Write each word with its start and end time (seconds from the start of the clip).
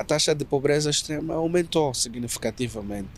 a 0.00 0.04
taxa 0.04 0.34
de 0.34 0.46
pobreza 0.46 0.88
extrema 0.88 1.34
aumentou 1.34 1.92
significativamente. 1.92 3.10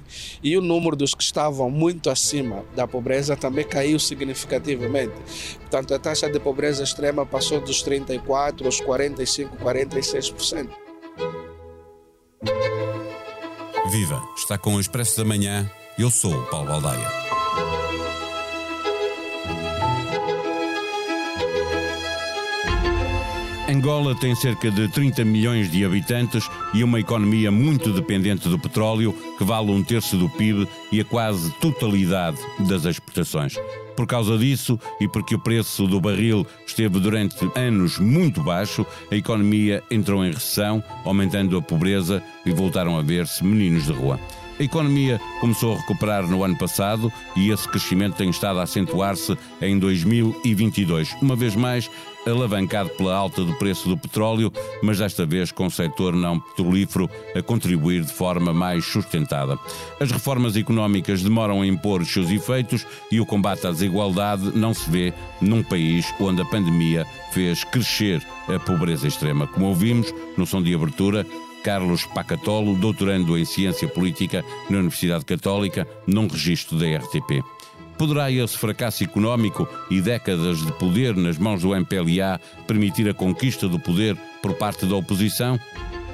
E 0.42 0.58
o 0.58 0.60
número 0.60 0.96
dos 0.96 1.14
que 1.14 1.22
estavam 1.22 1.70
muito 1.70 2.10
acima 2.10 2.64
da 2.74 2.88
pobreza 2.88 3.36
também 3.36 3.64
caiu 3.64 4.00
significativamente. 4.00 5.14
Portanto, 5.60 5.94
a 5.94 5.98
taxa 6.00 6.28
de 6.28 6.40
pobreza 6.40 6.82
extrema 6.82 7.24
passou 7.24 7.60
dos 7.60 7.84
34% 7.84 8.66
aos 8.66 8.80
45%, 8.80 9.48
46%. 9.62 10.70
Viva! 13.88 14.20
Está 14.36 14.58
com 14.58 14.74
o 14.74 14.80
Expresso 14.80 15.18
da 15.18 15.24
Manhã. 15.24 15.70
Eu 15.96 16.10
sou 16.10 16.34
o 16.34 16.46
Paulo 16.46 16.66
Baldaia. 16.66 17.41
Angola 23.72 24.14
tem 24.14 24.34
cerca 24.34 24.70
de 24.70 24.86
30 24.88 25.24
milhões 25.24 25.70
de 25.70 25.82
habitantes 25.82 26.46
e 26.74 26.84
uma 26.84 27.00
economia 27.00 27.50
muito 27.50 27.90
dependente 27.90 28.46
do 28.46 28.58
petróleo, 28.58 29.14
que 29.38 29.44
vale 29.44 29.70
um 29.70 29.82
terço 29.82 30.14
do 30.18 30.28
PIB 30.28 30.68
e 30.92 31.00
a 31.00 31.04
quase 31.04 31.50
totalidade 31.52 32.36
das 32.68 32.84
exportações. 32.84 33.56
Por 33.96 34.06
causa 34.06 34.36
disso 34.36 34.78
e 35.00 35.08
porque 35.08 35.34
o 35.34 35.38
preço 35.38 35.86
do 35.86 36.00
barril 36.02 36.46
esteve 36.66 37.00
durante 37.00 37.50
anos 37.54 37.98
muito 37.98 38.42
baixo, 38.42 38.86
a 39.10 39.16
economia 39.16 39.82
entrou 39.90 40.22
em 40.22 40.32
recessão, 40.32 40.84
aumentando 41.02 41.56
a 41.56 41.62
pobreza 41.62 42.22
e 42.44 42.52
voltaram 42.52 42.98
a 42.98 43.02
ver-se 43.02 43.42
meninos 43.42 43.86
de 43.86 43.92
rua. 43.92 44.20
A 44.58 44.62
economia 44.62 45.20
começou 45.40 45.74
a 45.74 45.78
recuperar 45.78 46.26
no 46.26 46.44
ano 46.44 46.56
passado 46.56 47.12
e 47.34 47.50
esse 47.50 47.68
crescimento 47.68 48.16
tem 48.16 48.30
estado 48.30 48.60
a 48.60 48.62
acentuar-se 48.62 49.36
em 49.60 49.78
2022. 49.78 51.16
Uma 51.20 51.34
vez 51.34 51.56
mais, 51.56 51.90
alavancado 52.26 52.90
pela 52.90 53.14
alta 53.14 53.42
do 53.44 53.54
preço 53.54 53.88
do 53.88 53.96
petróleo, 53.96 54.52
mas 54.82 54.98
desta 54.98 55.26
vez 55.26 55.50
com 55.50 55.66
o 55.66 55.70
setor 55.70 56.14
não 56.14 56.38
petrolífero 56.38 57.10
a 57.34 57.42
contribuir 57.42 58.02
de 58.02 58.12
forma 58.12 58.52
mais 58.52 58.84
sustentada. 58.84 59.58
As 60.00 60.10
reformas 60.10 60.56
económicas 60.56 61.22
demoram 61.22 61.62
a 61.62 61.66
impor 61.66 62.00
os 62.00 62.12
seus 62.12 62.30
efeitos 62.30 62.86
e 63.10 63.20
o 63.20 63.26
combate 63.26 63.66
à 63.66 63.70
desigualdade 63.70 64.52
não 64.54 64.72
se 64.72 64.88
vê 64.88 65.12
num 65.40 65.62
país 65.62 66.12
onde 66.20 66.42
a 66.42 66.44
pandemia 66.44 67.06
fez 67.32 67.64
crescer 67.64 68.22
a 68.48 68.58
pobreza 68.58 69.08
extrema. 69.08 69.46
Como 69.46 69.66
ouvimos 69.66 70.12
no 70.36 70.46
som 70.46 70.62
de 70.62 70.74
abertura, 70.74 71.26
Carlos 71.62 72.04
Pacatolo, 72.04 72.76
doutorando 72.76 73.38
em 73.38 73.44
Ciência 73.44 73.88
Política 73.88 74.44
na 74.68 74.78
Universidade 74.78 75.24
Católica, 75.24 75.86
num 76.06 76.26
registro 76.26 76.78
da 76.78 76.86
RTP. 76.86 77.42
Poderá 77.96 78.30
esse 78.30 78.58
fracasso 78.58 79.04
económico 79.04 79.68
e 79.90 80.00
décadas 80.00 80.58
de 80.64 80.72
poder 80.72 81.14
nas 81.16 81.38
mãos 81.38 81.62
do 81.62 81.74
MPLA 81.74 82.40
permitir 82.66 83.08
a 83.08 83.14
conquista 83.14 83.68
do 83.68 83.78
poder 83.78 84.16
por 84.42 84.54
parte 84.54 84.86
da 84.86 84.96
oposição? 84.96 85.58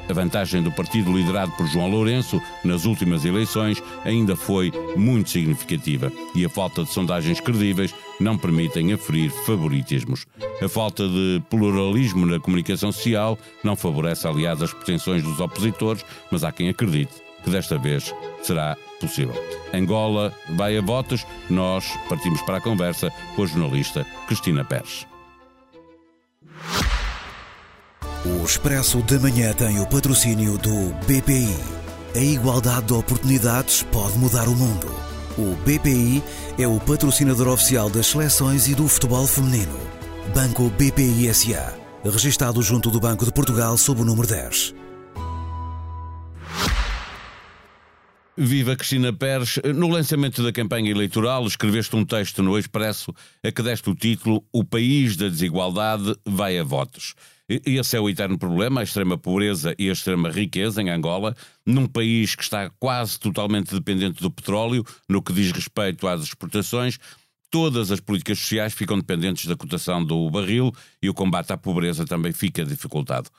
A 0.09 0.12
vantagem 0.12 0.62
do 0.62 0.73
partido 0.73 1.14
liderado 1.14 1.53
por 1.53 1.67
João 1.67 1.91
Lourenço 1.91 2.41
nas 2.64 2.87
últimas 2.87 3.25
eleições 3.25 3.83
ainda 4.05 4.34
foi 4.34 4.73
muito 4.97 5.31
significativa 5.31 6.11
e 6.34 6.45
a 6.45 6.48
falta 6.48 6.83
de 6.83 6.91
sondagens 6.91 7.41
credíveis 7.41 7.95
não 8.19 8.39
permitem 8.39 8.92
aferir 8.92 9.31
favoritismos. 9.45 10.27
A 10.62 10.69
falta 10.69 11.06
de 11.06 11.42
pluralismo 11.50 12.25
na 12.25 12.41
comunicação 12.41 12.91
social 12.91 13.39
não 13.62 13.77
favorece, 13.77 14.27
aliás, 14.27 14.62
as 14.62 14.73
pretensões 14.73 15.23
dos 15.23 15.41
opositores, 15.41 16.05
mas 16.31 16.43
há 16.43 16.50
quem 16.50 16.69
acredite 16.69 17.12
que 17.45 17.50
desta 17.50 17.78
vez 17.78 18.15
será 18.43 18.77
possível. 19.00 19.34
Angola 19.72 20.33
vai 20.50 20.77
a 20.77 20.81
votos, 20.81 21.27
nós 21.48 21.87
partimos 22.09 22.43
para 22.43 22.56
a 22.56 22.61
conversa 22.61 23.12
com 23.37 23.43
a 23.43 23.47
jornalista 23.47 24.06
Cristina 24.27 24.65
Pérez. 24.65 25.06
O 28.24 28.44
Expresso 28.44 29.00
da 29.02 29.16
Manhã 29.20 29.52
tem 29.52 29.78
o 29.80 29.86
patrocínio 29.86 30.58
do 30.58 30.92
BPI. 31.06 31.55
A 32.16 32.19
igualdade 32.19 32.86
de 32.86 32.92
oportunidades 32.92 33.84
pode 33.84 34.19
mudar 34.19 34.48
o 34.48 34.56
mundo. 34.56 34.88
O 35.38 35.55
BPI 35.64 36.20
é 36.58 36.66
o 36.66 36.80
patrocinador 36.80 37.47
oficial 37.47 37.88
das 37.88 38.08
seleções 38.08 38.66
e 38.66 38.75
do 38.75 38.88
futebol 38.88 39.25
feminino. 39.25 39.78
Banco 40.34 40.69
BPI 40.70 41.32
SA. 41.32 41.72
Registado 42.04 42.60
junto 42.60 42.91
do 42.91 42.98
Banco 42.98 43.25
de 43.25 43.31
Portugal 43.31 43.76
sob 43.76 44.00
o 44.00 44.04
número 44.04 44.26
10. 44.26 44.75
Viva 48.37 48.75
Cristina 48.75 49.12
Pérez. 49.12 49.60
No 49.76 49.88
lançamento 49.88 50.43
da 50.43 50.50
campanha 50.53 50.91
eleitoral, 50.91 51.47
escreveste 51.47 51.94
um 51.94 52.04
texto 52.04 52.43
no 52.43 52.59
Expresso 52.59 53.14
a 53.44 53.53
que 53.53 53.62
deste 53.62 53.88
o 53.91 53.94
título 53.94 54.44
O 54.53 54.64
País 54.64 55.16
da 55.16 55.28
Desigualdade 55.28 56.16
vai 56.26 56.59
a 56.59 56.64
votos. 56.64 57.14
Esse 57.48 57.97
é 57.97 58.00
o 58.00 58.10
eterno 58.10 58.38
problema, 58.38 58.81
a 58.82 58.84
extrema 58.84 59.16
pobreza 59.16 59.75
e 59.78 59.88
a 59.88 59.92
extrema 59.92 60.28
riqueza 60.28 60.82
em 60.82 60.91
Angola, 60.91 61.34
num 61.64 61.86
país 61.86 62.34
que 62.34 62.42
está 62.42 62.69
quase 62.78 63.19
totalmente 63.19 63.75
dependente 63.75 64.20
do 64.20 64.31
petróleo, 64.31 64.84
no 65.09 65.22
que 65.22 65.32
diz 65.32 65.50
respeito 65.50 66.06
às 66.06 66.22
exportações. 66.22 66.98
Todas 67.50 67.91
as 67.91 68.00
políticas 68.00 68.38
sociais 68.38 68.75
ficam 68.75 68.98
dependentes 68.98 69.47
da 69.47 69.56
cotação 69.56 70.04
do 70.04 70.31
barril 70.31 70.70
e 71.03 71.08
o 71.08 71.14
combate 71.14 71.50
à 71.50 71.56
pobreza 71.56 72.04
também 72.04 72.32
fica 72.32 72.66
dificultado. 72.66 73.31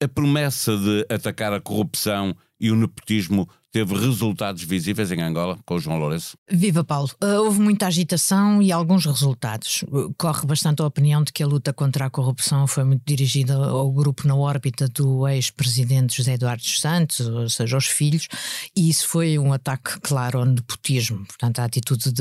A 0.00 0.06
promessa 0.06 0.76
de 0.76 1.04
atacar 1.12 1.52
a 1.52 1.60
corrupção 1.60 2.36
e 2.60 2.70
o 2.70 2.76
nepotismo 2.76 3.48
teve 3.76 3.94
resultados 3.94 4.62
visíveis 4.62 5.12
em 5.12 5.20
Angola 5.20 5.58
com 5.66 5.74
o 5.74 5.78
João 5.78 5.98
Lourenço? 5.98 6.38
Viva 6.50 6.82
Paulo. 6.82 7.10
Uh, 7.22 7.42
houve 7.44 7.60
muita 7.60 7.86
agitação 7.86 8.62
e 8.62 8.72
alguns 8.72 9.04
resultados. 9.04 9.84
Uh, 9.88 10.14
corre 10.16 10.46
bastante 10.46 10.80
a 10.80 10.86
opinião 10.86 11.22
de 11.22 11.30
que 11.30 11.42
a 11.42 11.46
luta 11.46 11.74
contra 11.74 12.06
a 12.06 12.10
corrupção 12.10 12.66
foi 12.66 12.84
muito 12.84 13.02
dirigida 13.04 13.54
ao 13.54 13.92
grupo 13.92 14.26
na 14.26 14.34
órbita 14.34 14.88
do 14.88 15.28
ex-presidente 15.28 16.16
José 16.16 16.32
Eduardo 16.32 16.64
Santos, 16.64 17.20
ou 17.20 17.50
seja, 17.50 17.76
aos 17.76 17.86
filhos, 17.86 18.28
e 18.74 18.88
isso 18.88 19.06
foi 19.08 19.38
um 19.38 19.52
ataque 19.52 20.00
claro 20.00 20.38
ao 20.38 20.46
nepotismo. 20.46 21.26
Portanto, 21.26 21.58
a 21.58 21.64
atitude 21.64 22.14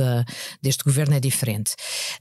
deste 0.61 0.83
governo 0.83 1.15
é 1.15 1.21
diferente. 1.21 1.73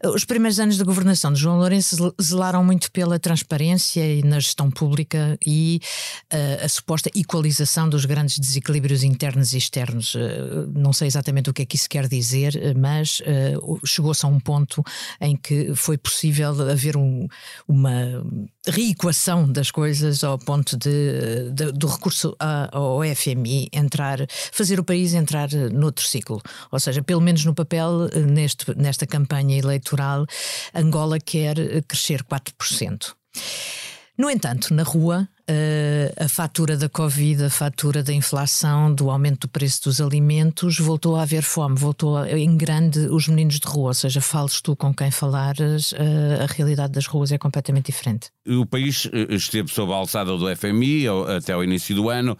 Uh, 0.04 0.10
os 0.10 0.24
primeiros 0.24 0.60
anos 0.60 0.76
de 0.76 0.84
governação 0.84 1.32
de 1.32 1.40
João 1.40 1.58
Lourenço 1.58 2.14
zelaram 2.22 2.62
muito 2.62 2.88
pela 2.92 3.18
transparência 3.18 4.06
e 4.06 4.22
na 4.22 4.38
gestão 4.38 4.70
pública 4.70 5.36
e 5.44 5.80
a 6.62 6.68
suposta 6.68 7.10
equalização 7.14 7.88
dos 7.88 8.04
grandes 8.04 8.38
desequilíbrios 8.38 9.02
internos 9.02 9.23
internos 9.24 9.54
e 9.54 9.58
externos. 9.58 10.14
Eh, 10.14 10.66
não 10.74 10.92
sei 10.92 11.08
exatamente 11.08 11.48
o 11.48 11.52
que 11.54 11.62
é 11.62 11.64
que 11.66 11.76
isso 11.76 11.88
quer 11.88 12.06
dizer, 12.06 12.54
eh, 12.56 12.74
mas 12.74 13.22
eh, 13.24 13.54
chegou-se 13.84 14.24
a 14.24 14.28
um 14.28 14.38
ponto 14.38 14.82
em 15.20 15.34
que 15.34 15.74
foi 15.74 15.96
possível 15.96 16.50
haver 16.70 16.96
um, 16.96 17.26
uma 17.66 18.22
reequação 18.66 19.50
das 19.50 19.70
coisas 19.70 20.22
ao 20.22 20.38
ponto 20.38 20.76
de, 20.76 21.50
de 21.52 21.72
do 21.72 21.86
recurso 21.86 22.36
ao 22.38 23.00
FMI 23.02 23.68
entrar, 23.72 24.18
fazer 24.52 24.78
o 24.78 24.84
país 24.84 25.14
entrar 25.14 25.48
noutro 25.72 26.06
ciclo. 26.06 26.42
Ou 26.70 26.78
seja, 26.78 27.02
pelo 27.02 27.20
menos 27.20 27.44
no 27.44 27.54
papel, 27.54 28.08
neste, 28.28 28.76
nesta 28.76 29.06
campanha 29.06 29.56
eleitoral, 29.56 30.26
Angola 30.74 31.18
quer 31.18 31.82
crescer 31.84 32.22
4%. 32.22 33.14
No 34.16 34.30
entanto, 34.30 34.72
na 34.72 34.82
rua, 34.82 35.28
uh, 35.50 36.24
a 36.24 36.28
fatura 36.28 36.76
da 36.76 36.88
Covid, 36.88 37.44
a 37.44 37.50
fatura 37.50 38.02
da 38.02 38.12
inflação, 38.12 38.92
do 38.92 39.10
aumento 39.10 39.46
do 39.46 39.48
preço 39.48 39.84
dos 39.84 40.00
alimentos, 40.00 40.78
voltou 40.78 41.16
a 41.16 41.22
haver 41.22 41.42
fome, 41.42 41.76
voltou 41.76 42.16
a, 42.16 42.30
em 42.30 42.56
grande 42.56 43.00
os 43.10 43.28
meninos 43.28 43.58
de 43.60 43.66
rua, 43.66 43.88
ou 43.88 43.94
seja, 43.94 44.20
fales 44.20 44.60
tu 44.60 44.74
com 44.76 44.94
quem 44.94 45.10
falares, 45.10 45.92
uh, 45.92 46.42
a 46.42 46.46
realidade 46.46 46.92
das 46.92 47.06
ruas 47.06 47.32
é 47.32 47.38
completamente 47.38 47.86
diferente. 47.86 48.28
O 48.46 48.66
país 48.66 49.08
eh, 49.12 49.34
esteve 49.34 49.68
sob 49.70 49.90
a 49.92 49.96
alçada 49.96 50.36
do 50.36 50.54
FMI 50.54 51.06
até 51.34 51.54
ao 51.54 51.64
início 51.64 51.94
do 51.96 52.10
ano, 52.10 52.36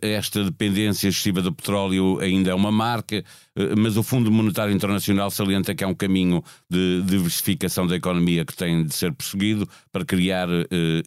esta 0.00 0.44
dependência 0.44 1.08
excessiva 1.08 1.42
do 1.42 1.52
petróleo 1.52 2.20
ainda 2.20 2.50
é 2.50 2.54
uma 2.54 2.70
marca, 2.70 3.24
mas 3.76 3.96
o 3.96 4.04
Fundo 4.04 4.30
Monetário 4.30 4.72
Internacional 4.72 5.32
salienta 5.32 5.74
que 5.74 5.82
é 5.82 5.86
um 5.86 5.94
caminho 5.94 6.44
de 6.70 7.02
diversificação 7.02 7.88
da 7.88 7.96
economia 7.96 8.44
que 8.44 8.54
tem 8.54 8.84
de 8.84 8.94
ser 8.94 9.12
perseguido 9.12 9.68
para 9.90 10.04
criar 10.04 10.48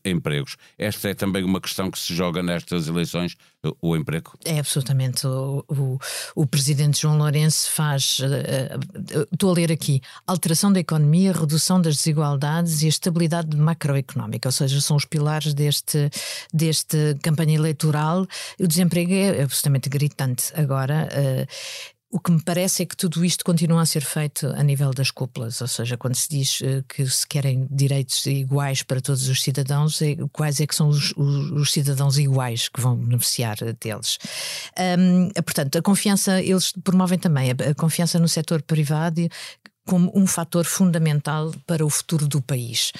empregos. 0.03 0.57
Esta 0.77 1.09
é 1.09 1.13
também 1.13 1.40
uma 1.43 1.61
questão 1.61 1.89
que 1.89 1.99
se 1.99 2.13
joga 2.15 2.41
nestas 2.41 2.87
eleições, 2.87 3.35
o 3.81 3.95
emprego? 3.95 4.33
É 4.45 4.59
absolutamente. 4.59 5.25
O, 5.27 5.63
o, 5.67 5.99
o 6.35 6.47
presidente 6.47 7.01
João 7.01 7.17
Lourenço 7.17 7.69
faz. 7.71 8.19
Uh, 8.19 9.27
estou 9.31 9.51
a 9.51 9.53
ler 9.53 9.71
aqui: 9.71 10.01
alteração 10.25 10.71
da 10.71 10.79
economia, 10.79 11.31
redução 11.31 11.81
das 11.81 11.97
desigualdades 11.97 12.81
e 12.81 12.85
a 12.87 12.89
estabilidade 12.89 13.55
macroeconómica, 13.55 14.47
ou 14.47 14.53
seja, 14.53 14.81
são 14.81 14.95
os 14.97 15.05
pilares 15.05 15.53
deste, 15.53 16.09
deste 16.53 17.15
campanha 17.21 17.55
eleitoral. 17.55 18.25
O 18.59 18.67
desemprego 18.67 19.13
é 19.13 19.43
absolutamente 19.43 19.89
gritante 19.89 20.51
agora. 20.55 21.07
Uh, 21.11 21.91
o 22.11 22.19
que 22.19 22.31
me 22.31 22.43
parece 22.43 22.83
é 22.83 22.85
que 22.85 22.95
tudo 22.95 23.23
isto 23.23 23.43
continua 23.45 23.81
a 23.81 23.85
ser 23.85 24.01
feito 24.01 24.47
a 24.47 24.61
nível 24.63 24.91
das 24.91 25.09
cúpulas, 25.09 25.61
ou 25.61 25.67
seja, 25.67 25.97
quando 25.97 26.15
se 26.15 26.29
diz 26.29 26.59
uh, 26.59 26.83
que 26.87 27.07
se 27.07 27.25
querem 27.25 27.67
direitos 27.71 28.25
iguais 28.25 28.83
para 28.83 28.99
todos 28.99 29.29
os 29.29 29.41
cidadãos, 29.41 30.01
é, 30.01 30.17
quais 30.33 30.59
é 30.59 30.67
que 30.67 30.75
são 30.75 30.89
os, 30.89 31.13
os, 31.15 31.51
os, 31.51 31.71
cidadãos 31.71 32.17
iguais 32.17 32.67
que 32.67 32.81
vão 32.81 32.97
beneficiar 32.97 33.55
deles? 33.79 34.17
Um, 34.99 35.29
portanto, 35.41 35.77
a 35.77 35.81
confiança, 35.81 36.41
eles 36.41 36.73
promovem 36.83 37.17
também 37.17 37.51
a, 37.51 37.71
a 37.71 37.75
confiança 37.75 38.19
no 38.19 38.27
setor 38.27 38.61
privado 38.61 39.29
como 39.85 40.11
um 40.15 40.27
fator 40.27 40.65
fundamental 40.65 41.51
para 41.65 41.85
o 41.85 41.89
futuro 41.89 42.27
do 42.27 42.41
país. 42.41 42.91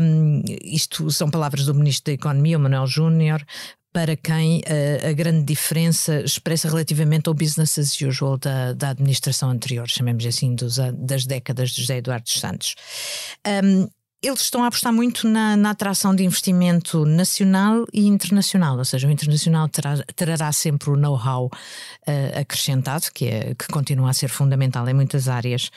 Um, 0.00 0.42
isto 0.62 1.10
são 1.10 1.30
palavras 1.30 1.64
do 1.64 1.74
Ministro 1.74 2.06
da 2.06 2.12
Economia, 2.12 2.58
Manuel 2.58 2.86
Júnior, 2.86 3.44
para 3.92 4.16
quem 4.16 4.58
uh, 4.60 5.08
a 5.08 5.12
grande 5.12 5.44
diferença 5.44 6.20
expressa 6.20 6.68
relativamente 6.68 7.28
ao 7.28 7.34
business 7.34 7.78
as 7.78 8.00
usual 8.00 8.38
da, 8.38 8.72
da 8.72 8.90
administração 8.90 9.50
anterior, 9.50 9.88
chamemos 9.88 10.24
assim, 10.26 10.54
dos, 10.54 10.76
das 10.94 11.26
décadas 11.26 11.70
de 11.70 11.80
José 11.82 11.98
Eduardo 11.98 12.28
Santos. 12.28 12.74
Um, 13.64 13.88
eles 14.22 14.42
estão 14.42 14.62
a 14.62 14.66
apostar 14.66 14.92
muito 14.92 15.26
na, 15.26 15.56
na, 15.56 15.70
atração 15.70 16.14
de 16.14 16.22
investimento 16.22 17.06
nacional 17.06 17.86
e 17.92 18.06
internacional, 18.06 18.76
ou 18.76 18.84
seja, 18.84 19.08
o 19.08 19.10
internacional 19.10 19.66
terá, 19.68 19.96
trará 20.14 20.52
sempre 20.52 20.90
o 20.90 20.96
know-how 20.96 21.46
uh, 21.46 22.40
acrescentado, 22.40 23.06
que, 23.14 23.26
é, 23.26 23.54
que 23.54 23.66
continua 23.68 24.10
a 24.10 24.12
ser 24.12 24.28
fundamental 24.28 24.86
em 24.88 24.92
muitas 24.92 25.26
áreas. 25.26 25.70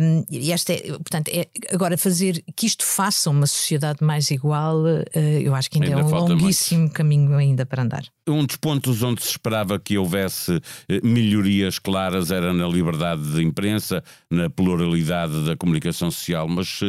Um, 0.00 0.24
e 0.30 0.52
esta 0.52 0.72
é, 0.72 0.92
portanto, 0.92 1.28
é, 1.28 1.48
agora 1.70 1.98
fazer 1.98 2.42
que 2.54 2.66
isto 2.66 2.84
faça 2.84 3.28
uma 3.28 3.46
sociedade 3.46 4.02
mais 4.02 4.30
igual, 4.30 4.78
uh, 4.78 5.04
eu 5.14 5.54
acho 5.54 5.70
que 5.70 5.76
ainda, 5.76 5.96
ainda 5.96 6.00
é 6.00 6.04
um 6.14 6.28
longuíssimo 6.28 6.80
muito. 6.80 6.94
caminho 6.94 7.36
ainda 7.36 7.66
para 7.66 7.82
andar. 7.82 8.04
Um 8.26 8.44
dos 8.44 8.56
pontos 8.56 9.02
onde 9.02 9.22
se 9.22 9.30
esperava 9.30 9.78
que 9.78 9.96
houvesse 9.96 10.60
eh, 10.88 11.00
melhorias 11.00 11.78
claras 11.78 12.32
era 12.32 12.52
na 12.52 12.66
liberdade 12.66 13.22
de 13.22 13.40
imprensa, 13.40 14.02
na 14.28 14.50
pluralidade 14.50 15.46
da 15.46 15.56
comunicação 15.56 16.10
social, 16.10 16.48
mas 16.48 16.80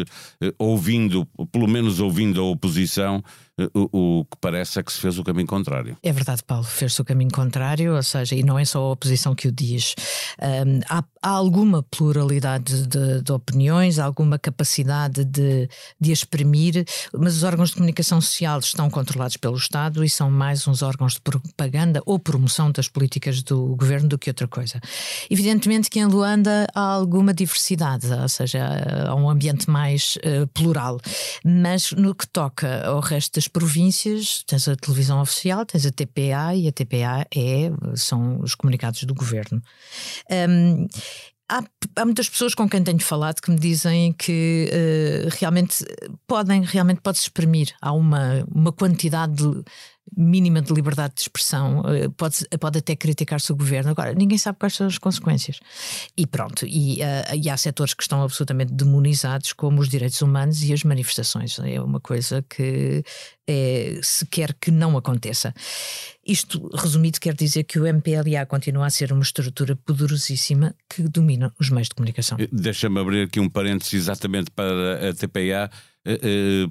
ouvindo, 0.78 1.26
pelo 1.52 1.68
menos 1.68 2.00
ouvindo 2.00 2.40
a 2.40 2.44
oposição, 2.44 3.24
o, 3.74 4.20
o, 4.20 4.26
que 4.26 4.38
parece 4.40 4.80
é 4.80 4.84
que 4.84 4.94
se 4.94 5.00
fez 5.00 5.18
o 5.18 5.24
caminho 5.24 5.48
contrário. 5.48 5.98
É 6.04 6.12
verdade, 6.12 6.44
Paulo, 6.44 6.64
fez-se 6.64 7.02
o 7.02 7.06
caminho 7.06 7.32
contrário, 7.32 7.96
ou 7.96 8.04
seja, 8.04 8.36
e 8.36 8.44
não 8.44 8.60
é 8.60 8.64
só 8.64 8.80
a 8.80 8.92
oposição 8.92 9.34
que 9.34 9.48
o 9.48 9.52
diz. 9.52 9.96
Um, 10.40 10.80
há, 10.88 11.04
há, 11.28 11.38
alguma 11.38 11.84
pluralidade 11.84 12.88
de, 12.88 13.22
de, 13.22 13.32
opiniões, 13.32 14.00
alguma 14.00 14.40
capacidade 14.40 15.24
de, 15.26 15.70
de 16.00 16.12
exprimir, 16.12 16.86
mas 17.14 17.38
os 17.38 17.44
órgãos 17.44 17.70
de 17.70 17.76
comunicação 17.76 18.22
social 18.22 18.60
estão 18.60 18.90
controlados 18.90 19.38
pelo 19.38 19.58
Estado 19.58 20.04
e 20.04 20.10
são 20.10 20.32
mais 20.32 20.68
uns 20.68 20.82
órgãos 20.82 21.14
de 21.14 21.22
propaganda 21.22 22.02
ou 22.06 22.18
promoção 22.18 22.72
das 22.72 22.88
políticas 22.88 23.44
do 23.44 23.76
governo 23.76 24.08
do 24.08 24.18
que 24.18 24.30
outra 24.30 24.48
coisa. 24.48 24.80
Evidentemente 25.30 25.90
que 25.90 26.00
em 26.00 26.06
Luanda 26.06 26.68
há 26.74 26.82
alguma 26.82 27.34
diversidade, 27.34 28.08
ou 28.08 28.30
seja, 28.30 28.66
há 29.08 29.16
um 29.16 29.30
ambiente 29.30 29.70
mais 29.70 30.18
uh, 30.18 30.48
plural, 30.48 31.00
mas 31.44 31.92
no 31.92 32.16
que 32.16 32.28
toca 32.28 32.86
ao 32.86 33.00
resto 33.00 33.36
das 33.36 33.48
províncias, 33.48 34.44
tens 34.48 34.68
a 34.68 34.76
televisão 34.76 35.22
oficial, 35.22 35.66
tens 35.66 35.86
a 35.86 35.92
TPA 35.92 36.56
e 36.56 36.68
a 36.68 36.72
TPA 36.72 37.28
é, 37.36 37.72
são 37.96 38.40
os 38.42 38.56
comunicados 38.56 39.04
do 39.04 39.14
governo. 39.14 39.62
Um, 40.32 40.88
Há, 41.50 41.64
há, 41.96 42.06
muitas 42.06 42.30
pessoas 42.30 42.54
com 42.54 42.70
quem 42.70 42.84
tenho 42.84 43.00
falado 43.00 43.42
que 43.42 43.50
me 43.50 43.58
dizem 43.58 44.12
que 44.14 44.70
uh, 44.70 45.30
realmente 45.40 45.86
podem, 46.28 46.62
realmente 46.62 47.00
pode-se 47.02 47.24
exprimir. 47.24 47.74
Há 47.82 47.94
uma, 47.94 48.46
uma 48.54 48.72
quantidade 48.72 49.34
de, 49.36 49.64
mínima 50.16 50.62
de 50.62 50.74
liberdade 50.74 51.16
de 51.16 51.22
expressão, 51.22 51.82
uh, 51.82 52.12
pode, 52.12 52.46
pode 52.60 52.80
até 52.80 52.96
criticar-se 52.96 53.52
o 53.52 53.56
governo. 53.56 53.92
Agora, 53.92 54.14
ninguém 54.14 54.38
sabe 54.38 54.58
quais 54.60 54.76
são 54.76 54.88
as 54.88 54.98
consequências. 54.98 55.60
E 56.16 56.26
pronto, 56.26 56.66
e, 56.66 57.00
uh, 57.02 57.36
e 57.36 57.50
há 57.50 57.58
setores 57.58 57.94
que 57.94 58.04
estão 58.04 58.22
absolutamente 58.22 58.74
demonizados, 58.74 59.54
como 59.54 59.82
os 59.82 59.90
direitos 59.90 60.22
humanos 60.22 60.64
e 60.64 60.74
as 60.74 60.84
manifestações. 60.84 61.58
É 61.60 61.82
uma 61.82 62.00
coisa 62.00 62.44
que 62.48 63.04
é, 63.48 64.00
se 64.04 64.26
quer 64.26 64.54
que 64.54 64.70
não 64.70 64.98
aconteça. 64.98 65.54
Isto, 66.26 66.70
resumido, 66.76 67.20
quer 67.20 67.34
dizer 67.34 67.64
que 67.64 67.80
o 67.80 67.88
MPLA 67.88 68.46
continua 68.46 68.88
a 68.88 68.90
ser 68.90 69.14
uma 69.14 69.24
estrutura 69.24 69.76
poderosíssima 69.78 70.76
que 70.90 71.04
domina 71.04 71.54
os 71.58 71.70
meios 71.70 71.88
de 71.88 71.96
comunicação. 71.96 72.38
Eh, 72.40 72.50
deixa-me 72.52 73.00
abrir 73.00 73.24
aqui 73.24 73.40
um 73.40 73.50
parênteses 73.50 73.94
exatamente 73.94 74.52
para 74.52 75.10
a 75.10 75.14
TPA 75.14 75.40
eh, 75.40 75.70
eh, 75.70 75.70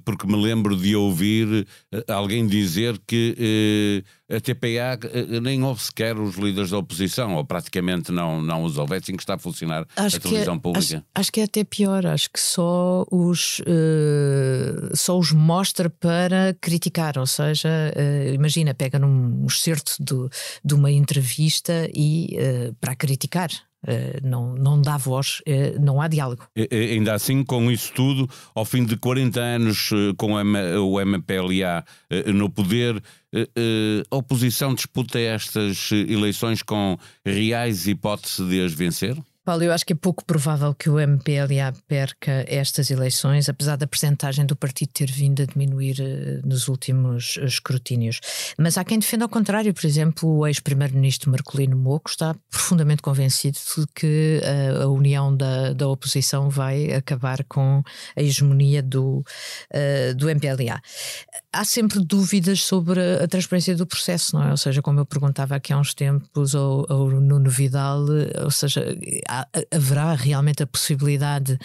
porque 0.05 0.27
me 0.27 0.37
lembro 0.37 0.77
de 0.77 0.97
ouvir 0.97 1.67
eh, 1.93 2.05
alguém 2.09 2.47
dizer 2.47 3.01
que 3.07 4.05
a 4.31 4.41
TPA 4.41 4.99
nem 5.41 5.63
ouve 5.63 5.83
sequer 5.83 6.19
os 6.19 6.37
líderes 6.37 6.71
da 6.71 6.79
oposição, 6.79 7.37
ou 7.37 7.45
praticamente 7.45 8.11
não, 8.11 8.43
não 8.43 8.65
os 8.65 8.77
ouve, 8.77 8.95
é 8.95 8.99
assim 8.99 9.15
que 9.17 9.23
está 9.23 9.35
a 9.35 9.39
funcionar 9.39 9.87
acho 9.97 10.17
a 10.17 10.21
televisão 10.21 10.55
é, 10.55 10.59
pública. 10.59 10.97
Acho, 10.97 11.05
acho, 11.15 11.33
que 11.33 11.41
é 11.41 11.45
até 11.45 11.65
pior, 11.65 12.07
acho 12.07 12.31
que 12.31 12.41
só 12.41 13.07
os, 13.11 13.61
uh, 13.61 14.97
só 14.97 15.19
os 15.19 15.33
mostra 15.33 15.89
para 15.89 16.57
criticar, 16.61 17.19
ou 17.19 17.27
seja, 17.27 17.69
uh, 17.69 18.35
imagina, 18.35 18.75
pega 18.75 18.99
num 18.99 19.47
excerto 19.47 19.93
de, 20.01 20.29
de 20.65 20.75
uma 20.75 20.91
entrevista 20.91 21.89
e 21.95 22.37
uh, 22.37 22.75
para 22.81 22.97
criticar. 22.97 23.51
Uh, 23.87 24.27
não, 24.27 24.55
não 24.55 24.83
dá 24.83 24.97
voz, 24.97 25.41
uh, 25.47 25.81
não 25.81 26.01
há 26.01 26.09
diálogo. 26.09 26.49
E, 26.57 26.69
ainda 26.73 27.15
assim, 27.15 27.45
com 27.45 27.71
isso 27.71 27.93
tudo, 27.95 28.29
ao 28.53 28.65
fim 28.65 28.85
de 28.85 28.97
40 28.97 29.41
anos 29.41 29.93
uh, 29.93 30.13
com 30.17 30.33
o 30.35 31.01
MPLA 31.01 31.85
no 32.35 32.51
poder, 32.51 33.01
a 34.11 34.17
oposição 34.17 34.75
disputa 34.75 35.19
estas 35.19 35.91
eleições 35.93 36.63
com 36.63 36.97
reais 37.25 37.87
hipóteses 37.87 38.49
de 38.49 38.63
as 38.63 38.73
vencer? 38.73 39.17
Paulo, 39.47 39.63
eu 39.63 39.73
acho 39.73 39.87
que 39.87 39.93
é 39.93 39.97
pouco 39.97 40.25
provável 40.25 40.75
que 40.75 40.91
o 40.91 40.99
MPLA 40.99 41.73
perca 41.87 42.45
estas 42.49 42.91
eleições, 42.91 43.49
apesar 43.49 43.77
da 43.77 43.87
percentagem 43.87 44.45
do 44.45 44.57
partido 44.57 44.91
ter 44.93 45.09
vindo 45.09 45.41
a 45.41 45.47
diminuir 45.47 46.01
uh, 46.01 46.45
nos 46.45 46.67
últimos 46.67 47.37
uh, 47.37 47.45
escrutínios. 47.45 48.19
Mas 48.59 48.77
há 48.77 48.83
quem 48.83 48.99
defenda 48.99 49.25
ao 49.25 49.29
contrário, 49.29 49.73
por 49.73 49.87
exemplo, 49.87 50.29
o 50.39 50.47
ex-primeiro-ministro 50.49 51.31
Marcolino 51.31 51.77
Moco 51.77 52.11
está 52.11 52.35
profundamente 52.51 53.03
convencido 53.03 53.57
de 53.79 53.87
que 53.95 54.41
uh, 54.43 54.83
a 54.83 54.87
união 54.89 55.33
da, 55.37 55.73
da 55.73 55.87
oposição 55.87 56.51
vai 56.51 56.93
acabar 56.93 57.45
com 57.45 57.85
a 58.17 58.21
hegemonia 58.21 58.83
do, 58.83 59.23
do 60.17 60.29
MPLA. 60.29 60.81
Há 61.53 61.65
sempre 61.65 62.01
dúvidas 62.05 62.63
sobre 62.63 63.01
a 63.23 63.29
transparência 63.29 63.77
do 63.77 63.87
processo, 63.87 64.35
não 64.35 64.43
é? 64.43 64.51
Ou 64.51 64.57
seja, 64.57 64.83
como 64.83 64.99
eu 64.99 65.07
perguntava 65.07 65.55
aqui 65.55 65.73
há 65.73 65.79
uns 65.79 65.95
tempos 65.95 66.55
ao, 66.57 66.85
ao 66.91 67.09
Nuno 67.09 67.49
Vidal, 67.49 68.07
ou 68.43 68.51
seja, 68.51 68.85
haverá 69.73 70.15
realmente 70.15 70.63
a 70.63 70.67
possibilidade 70.67 71.59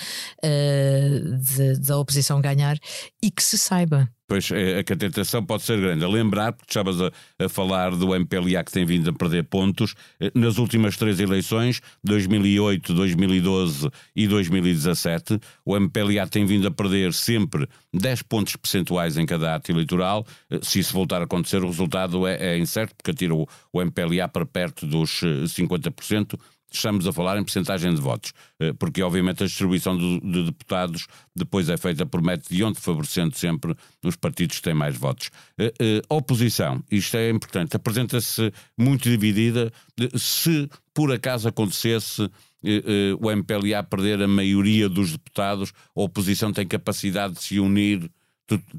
uh, 0.44 1.78
da 1.80 1.98
oposição 1.98 2.42
ganhar 2.42 2.78
e 3.22 3.30
que 3.30 3.44
se 3.44 3.58
saiba. 3.58 4.10
Pois 4.32 4.50
é, 4.50 4.80
a 4.80 4.84
tentação 4.84 5.46
pode 5.46 5.64
ser 5.64 5.78
grande. 5.78 6.06
A 6.06 6.08
lembrar, 6.08 6.54
porque 6.54 6.72
estavas 6.72 7.02
a, 7.02 7.12
a, 7.38 7.50
falar 7.50 7.92
do 7.92 8.16
MPLA 8.16 8.64
que 8.64 8.72
tem 8.72 8.86
vindo 8.86 9.10
a 9.10 9.14
perder 9.14 9.44
pontos, 9.44 9.94
eh, 10.22 10.32
nas 10.34 10.58
últimas 10.58 10.96
três 10.96 11.20
eleições, 11.20 11.82
2008, 12.02 12.94
2012 12.94 13.90
e 14.16 14.30
2017, 14.30 15.38
o 15.66 15.76
MPLA 15.76 16.26
tem 16.28 16.46
vindo 16.46 16.66
a 16.66 16.72
perder 16.72 17.12
sempre 17.12 17.68
10 17.94 18.22
pontos 18.22 18.56
percentuais 18.56 19.18
em 19.18 19.26
cada 19.26 19.54
ato 19.54 19.70
eleitoral. 19.70 20.26
Eh, 20.50 20.60
se 20.62 20.80
isso 20.80 20.94
voltar 20.94 21.20
a 21.20 21.26
acontecer, 21.26 21.62
o 21.62 21.68
resultado 21.68 22.26
é, 22.26 22.54
é 22.54 22.58
incerto, 22.58 22.96
porque 22.96 23.12
atira 23.12 23.36
o, 23.36 23.46
o 23.74 23.82
MPLA 23.82 24.30
para 24.30 24.46
perto 24.46 24.88
dos 24.88 25.20
50%, 25.20 26.40
estamos 26.72 27.06
a 27.08 27.14
falar 27.14 27.38
em 27.38 27.44
percentagem 27.44 27.94
de 27.94 28.02
votos, 28.02 28.34
eh, 28.60 28.74
porque 28.74 29.04
obviamente 29.04 29.44
a 29.44 29.46
distribuição 29.46 29.98
de, 29.98 30.46
deputados 30.46 31.08
depois 31.36 31.70
é 31.70 31.78
feita 31.78 32.06
por 32.06 32.22
método 32.22 32.56
de 32.56 32.64
onde 32.64 32.80
favorecendo 32.80 33.36
sempre 33.36 33.76
os 34.04 34.16
partidos 34.16 34.58
que 34.58 34.64
têm 34.64 34.74
mais 34.74 34.98
votos. 34.98 35.30
A 35.58 35.64
eh, 35.64 35.74
eh, 35.80 36.02
oposição, 36.10 36.84
isto 36.90 37.18
é 37.18 37.30
importante, 37.30 37.76
apresenta-se 37.76 38.52
muito 38.78 39.10
dividida. 39.10 39.72
Se 40.16 40.70
por 40.94 41.12
acaso 41.12 41.48
acontecesse 41.48 42.30
o 43.20 43.32
MPLA 43.32 43.82
perder 43.82 44.22
a 44.22 44.28
maioria 44.28 44.88
dos 44.88 45.14
deputados, 45.14 45.74
a 45.96 46.02
oposição 46.02 46.54
tem 46.54 46.68
capacidade 46.68 47.34
de 47.34 47.42
se 47.42 47.60
unir 47.60 48.08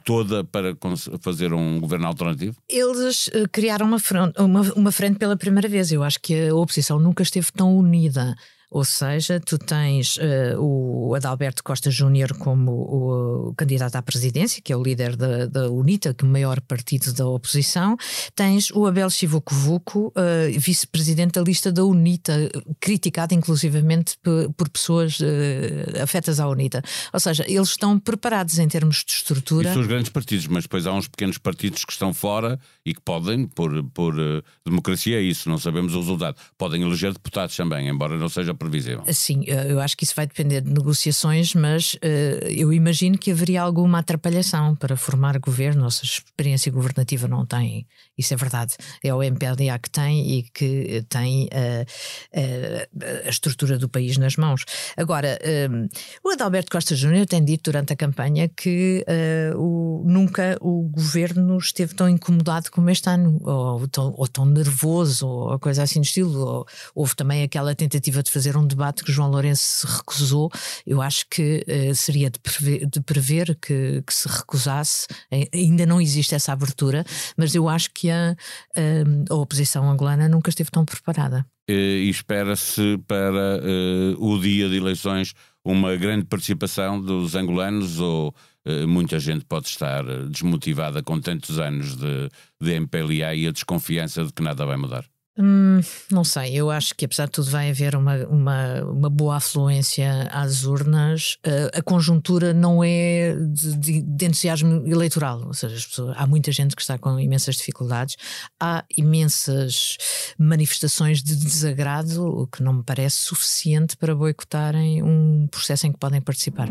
toda 0.05 0.45
para 0.45 0.77
fazer 1.21 1.53
um 1.53 1.81
governo 1.81 2.07
alternativo? 2.07 2.57
Eles 2.69 3.29
uh, 3.29 3.49
criaram 3.51 3.87
uma 3.87 3.99
frente, 3.99 4.41
uma, 4.41 4.61
uma 4.75 4.93
frente 4.93 5.19
pela 5.19 5.37
primeira 5.37 5.69
vez. 5.69 5.93
Eu 5.93 6.03
acho 6.03 6.21
que 6.21 6.49
a 6.49 6.55
oposição 6.55 6.99
nunca 6.99 7.23
esteve 7.23 7.51
tão 7.53 7.77
unida. 7.77 8.35
Ou 8.73 8.85
seja, 8.85 9.39
tu 9.39 9.59
tens 9.59 10.17
uh, 10.17 10.59
o 10.59 11.15
Adalberto 11.15 11.63
Costa 11.63 11.91
Júnior 11.91 12.33
como 12.39 12.71
o, 12.73 13.49
o, 13.49 13.55
candidato 13.55 13.97
à 13.97 14.03
presidência, 14.03 14.63
que 14.63 14.73
é 14.73 14.77
o 14.77 14.83
líder 14.83 15.15
da, 15.15 15.45
da 15.45 15.71
UNITA, 15.71 16.15
que 16.15 16.25
é 16.25 16.29
o 16.29 16.31
maior 16.31 16.59
partido 16.63 17.13
da 17.13 17.27
oposição. 17.27 17.99
Tens 18.35 18.71
o 18.71 18.87
Abel 18.87 19.11
Chivuco 19.11 20.07
uh, 20.09 20.13
vice-presidente 20.59 21.33
da 21.33 21.43
lista 21.43 21.71
da 21.71 21.85
UNITA, 21.85 22.51
criticado 22.81 23.35
inclusivamente 23.35 24.17
por, 24.57 24.71
pessoas 24.71 25.21
uh, 25.21 26.03
afetas 26.03 26.41
à 26.41 26.49
UNITA. 26.49 26.83
Ou 27.13 27.21
seja, 27.21 27.45
eles 27.47 27.69
estão 27.69 27.99
preparados 27.99 28.59
em 28.59 28.67
termos 28.69 29.05
de 29.05 29.13
estrutura. 29.13 29.71
São 29.71 29.83
os 29.83 29.87
grandes 29.89 30.11
partidos, 30.11 30.47
mas 30.47 30.65
depois 30.65 30.87
há 30.87 30.95
uns 30.95 31.09
pequenos 31.09 31.37
partidos 31.37 31.85
que 31.85 31.93
estão 31.93 32.15
fora 32.15 32.59
e 32.87 32.95
que 32.95 33.03
podem, 33.03 33.47
por, 33.47 33.85
por 33.91 34.15
democracia, 34.65 35.19
é 35.19 35.23
isso, 35.23 35.51
não 35.51 35.59
sabemos 35.59 35.95
o 35.95 35.99
resultado. 36.01 36.39
Podem 36.57 36.81
eleger 36.81 37.13
deputados 37.13 37.55
também, 37.55 37.87
embora 37.87 38.17
não 38.17 38.31
seja 38.31 38.55
previsível? 38.63 39.03
Sim, 39.13 39.45
eu 39.47 39.81
acho 39.81 39.97
que 39.97 40.05
isso 40.05 40.15
vai 40.15 40.27
depender 40.27 40.61
de 40.61 40.71
negociações, 40.71 41.55
mas 41.55 41.95
uh, 41.95 42.47
eu 42.49 42.73
imagino 42.73 43.19
que 43.19 43.31
haveria 43.31 43.63
alguma 43.63 43.99
atrapalhação 43.99 44.75
para 44.75 44.97
formar 44.97 45.39
governo. 45.39 45.83
Nossa 45.83 46.05
experiência 46.05 46.71
governativa 46.71 47.27
não 47.27 47.45
tem, 47.45 47.87
isso 48.17 48.33
é 48.35 48.37
verdade. 48.37 48.75
É 49.03 49.13
o 49.13 49.23
MPLA 49.23 49.79
que 49.79 49.91
tem 49.91 50.39
e 50.39 50.43
que 50.43 51.05
tem 51.09 51.45
uh, 51.45 51.83
uh, 52.39 53.27
a 53.27 53.29
estrutura 53.29 53.79
do 53.79 53.89
país 53.89 54.17
nas 54.17 54.37
mãos. 54.37 54.65
Agora, 54.97 55.39
o 56.25 56.31
Adalberto 56.31 56.71
Costa 56.71 56.95
Júnior 56.95 57.27
tem 57.27 57.45
dito 57.45 57.71
durante 57.71 57.93
a 57.93 57.97
campanha 57.97 58.49
que 58.49 59.05
o, 59.57 60.05
nunca 60.07 60.57
o 60.61 60.83
governo 60.89 61.59
esteve 61.59 61.95
tão 61.95 62.09
incomodado 62.09 62.71
como 62.71 62.91
este 62.91 63.09
ano, 63.09 63.41
ou 63.43 63.89
tão, 63.89 64.15
ou 64.17 64.29
tão 64.29 64.45
nervoso, 64.45 65.27
ou 65.27 65.59
coisa 65.59 65.83
assim 65.83 66.01
do 66.01 66.05
estilo. 66.05 66.39
Ou, 66.39 66.67
houve 66.95 67.15
também 67.15 67.43
aquela 67.43 67.75
tentativa 67.75 68.23
de 68.23 68.31
fazer 68.31 68.52
um 68.57 68.67
debate 68.67 69.05
que 69.05 69.13
João 69.13 69.31
Lourenço 69.31 69.63
se 69.63 69.87
recusou. 69.87 70.51
Eu 70.87 71.01
acho 71.01 71.27
que 71.31 71.65
uh, 71.67 71.95
seria 71.95 72.31
de 72.31 72.39
prever, 72.39 72.87
de 72.87 73.01
prever 73.01 73.57
que, 73.61 74.03
que, 74.07 74.15
se 74.15 74.29
recusasse. 74.29 75.07
Ainda 75.53 75.87
não 75.87 76.01
existe 76.01 76.35
essa 76.35 76.53
abertura, 76.53 77.05
mas 77.37 77.55
eu 77.55 77.69
acho 77.69 77.91
que 77.93 78.11
a, 78.11 78.37
uh, 78.77 79.25
a 79.33 79.35
oposição 79.35 79.91
angolana 79.91 80.29
nunca 80.29 80.51
esteve 80.51 80.71
tão 80.71 80.85
preparada. 80.85 81.47
E 81.69 82.09
espera-se 82.11 82.99
para 83.07 83.61
uh, 83.61 84.25
o 84.25 84.39
dia 84.41 84.69
de 84.69 84.77
eleições 84.77 85.33
uma 85.65 85.95
grande 85.97 86.25
participação 86.25 87.01
dos 87.01 87.37
angolanos 87.37 88.01
ou 88.01 88.35
muita 88.87 89.19
gente 89.19 89.45
pode 89.45 89.67
estar 89.67 90.05
desmotivada 90.29 91.03
com 91.03 91.21
tantos 91.21 91.59
anos 91.59 91.97
de, 91.97 92.29
de 92.61 92.75
MPLA 92.75 93.35
e 93.35 93.49
a 93.49 93.53
desconfiança 93.53 94.25
de 94.25 94.33
que 94.33 94.41
nada 94.41 94.65
vai 94.65 94.77
mudar? 94.77 95.05
Hum, 95.39 95.81
não 96.11 96.25
sei, 96.25 96.55
eu 96.55 96.71
acho 96.71 96.95
que 96.95 97.07
apesar 97.07 97.25
de 97.25 97.33
tudo 97.33 97.51
vai 97.51 97.71
haver 97.71 97.97
uma, 97.97 98.17
uma, 98.27 98.83
uma 98.85 99.09
boa 99.09 99.37
afluência 99.37 100.29
às 100.31 100.65
urnas. 100.65 101.39
Uh, 101.47 101.79
a 101.79 101.83
conjuntura 101.83 102.53
não 102.53 102.85
é 102.85 103.35
de, 103.35 103.77
de, 103.79 104.03
de, 104.03 104.25
entusiasmo 104.27 104.87
eleitoral, 104.87 105.43
ou 105.47 105.55
seja, 105.55 105.75
pessoas, 105.75 106.15
há 106.19 106.27
muita 106.27 106.53
gente 106.53 106.77
que 106.77 106.83
está 106.83 106.99
com 106.99 107.19
imensas 107.19 107.57
dificuldades, 107.57 108.17
há 108.61 108.85
imensas 108.95 109.97
manifestações 110.39 111.23
de 111.23 111.35
desagrado, 111.35 112.27
o 112.27 112.47
que 112.47 112.63
não 112.63 112.75
me 112.75 112.83
parece 112.83 113.17
suficiente 113.17 113.97
para 113.97 114.15
boicotarem 114.15 115.03
um 115.03 115.47
processo 115.51 115.87
em 115.87 115.93
que 115.93 115.99
podem 115.99 116.21
participar. 116.21 116.69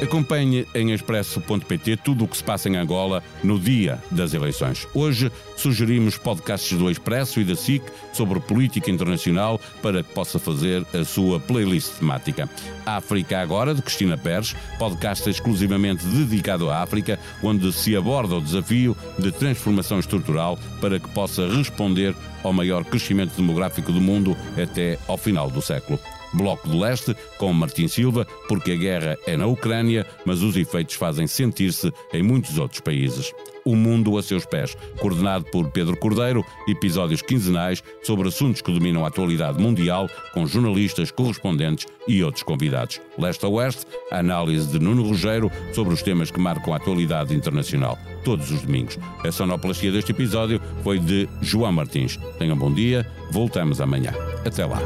Acompanhe 0.00 0.64
em 0.76 0.92
expresso.pt 0.92 1.96
tudo 1.96 2.24
o 2.24 2.28
que 2.28 2.36
se 2.36 2.44
passa 2.44 2.68
em 2.68 2.76
Angola 2.76 3.20
no 3.42 3.58
dia 3.58 4.00
das 4.12 4.32
eleições. 4.32 4.86
Hoje 4.94 5.30
sugerimos 5.56 6.16
podcasts 6.16 6.78
do 6.78 6.88
Expresso 6.88 7.40
e 7.40 7.44
da 7.44 7.56
SIC 7.56 7.82
sobre 8.12 8.38
política 8.38 8.92
internacional 8.92 9.60
para 9.82 10.04
que 10.04 10.14
possa 10.14 10.38
fazer 10.38 10.86
a 10.94 11.04
sua 11.04 11.40
playlist 11.40 11.98
temática. 11.98 12.48
África 12.86 13.40
Agora, 13.40 13.74
de 13.74 13.82
Cristina 13.82 14.16
Pérez, 14.16 14.54
podcast 14.78 15.28
exclusivamente 15.28 16.06
dedicado 16.06 16.70
à 16.70 16.80
África, 16.80 17.18
onde 17.42 17.72
se 17.72 17.96
aborda 17.96 18.36
o 18.36 18.40
desafio 18.40 18.96
de 19.18 19.32
transformação 19.32 19.98
estrutural 19.98 20.56
para 20.80 21.00
que 21.00 21.08
possa 21.08 21.48
responder 21.48 22.14
ao 22.44 22.52
maior 22.52 22.84
crescimento 22.84 23.34
demográfico 23.34 23.90
do 23.90 24.00
mundo 24.00 24.36
até 24.56 24.96
ao 25.08 25.18
final 25.18 25.50
do 25.50 25.60
século. 25.60 25.98
Bloco 26.32 26.68
do 26.68 26.78
Leste, 26.78 27.14
com 27.38 27.52
Martim 27.52 27.88
Silva, 27.88 28.26
porque 28.48 28.72
a 28.72 28.76
guerra 28.76 29.18
é 29.26 29.36
na 29.36 29.46
Ucrânia, 29.46 30.06
mas 30.24 30.42
os 30.42 30.56
efeitos 30.56 30.94
fazem 30.94 31.26
sentir-se 31.26 31.92
em 32.12 32.22
muitos 32.22 32.58
outros 32.58 32.80
países. 32.80 33.32
O 33.64 33.76
Mundo 33.76 34.16
a 34.16 34.22
seus 34.22 34.46
pés, 34.46 34.74
coordenado 34.98 35.44
por 35.44 35.70
Pedro 35.70 35.94
Cordeiro, 35.94 36.42
episódios 36.66 37.20
quinzenais 37.20 37.82
sobre 38.02 38.28
assuntos 38.28 38.62
que 38.62 38.72
dominam 38.72 39.04
a 39.04 39.08
atualidade 39.08 39.60
mundial, 39.60 40.08
com 40.32 40.46
jornalistas, 40.46 41.10
correspondentes 41.10 41.86
e 42.06 42.24
outros 42.24 42.42
convidados. 42.42 42.98
Leste 43.18 43.44
a 43.44 43.48
Oeste, 43.48 43.86
a 44.10 44.20
análise 44.20 44.68
de 44.68 44.78
Nuno 44.78 45.06
Rogério 45.06 45.50
sobre 45.74 45.92
os 45.92 46.00
temas 46.00 46.30
que 46.30 46.40
marcam 46.40 46.72
a 46.72 46.76
atualidade 46.76 47.34
internacional, 47.34 47.98
todos 48.24 48.50
os 48.50 48.62
domingos. 48.62 48.98
A 49.22 49.30
sonoplastia 49.30 49.92
deste 49.92 50.12
episódio 50.12 50.62
foi 50.82 50.98
de 50.98 51.28
João 51.42 51.72
Martins. 51.72 52.18
Tenham 52.38 52.56
um 52.56 52.58
bom 52.58 52.72
dia, 52.72 53.06
voltamos 53.30 53.82
amanhã. 53.82 54.14
Até 54.46 54.64
lá. 54.64 54.80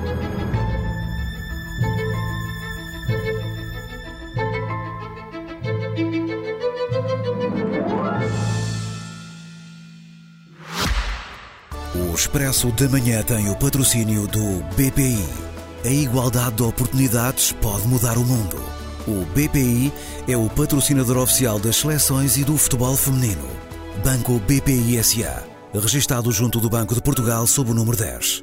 O 11.94 12.14
Expresso 12.14 12.72
da 12.72 12.88
Manhã 12.88 13.22
tem 13.22 13.50
o 13.50 13.56
patrocínio 13.56 14.26
do 14.26 14.62
BPI. 14.76 15.22
A 15.84 15.88
igualdade 15.88 16.56
de 16.56 16.62
oportunidades 16.62 17.52
pode 17.60 17.86
mudar 17.86 18.16
o 18.16 18.24
mundo. 18.24 18.56
O 19.06 19.26
BPI 19.26 19.92
é 20.26 20.34
o 20.34 20.48
patrocinador 20.48 21.18
oficial 21.18 21.58
das 21.58 21.76
seleções 21.76 22.38
e 22.38 22.44
do 22.44 22.56
futebol 22.56 22.96
feminino. 22.96 23.46
Banco 24.02 24.40
BPI 24.40 25.04
SA. 25.04 25.44
Registado 25.74 26.32
junto 26.32 26.60
do 26.60 26.70
Banco 26.70 26.94
de 26.94 27.02
Portugal 27.02 27.46
sob 27.46 27.72
o 27.72 27.74
número 27.74 27.96
10. 27.96 28.42